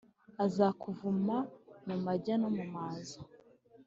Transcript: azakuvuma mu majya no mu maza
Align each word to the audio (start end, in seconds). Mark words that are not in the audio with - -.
azakuvuma 0.45 1.35
mu 1.87 1.95
majya 2.05 2.35
no 2.41 2.49
mu 2.55 2.65
maza 2.73 3.19